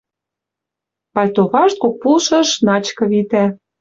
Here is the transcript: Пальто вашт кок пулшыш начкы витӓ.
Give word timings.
Пальто 1.13 1.41
вашт 1.51 1.75
кок 1.81 1.93
пулшыш 2.01 2.49
начкы 2.67 3.05
витӓ. 3.11 3.45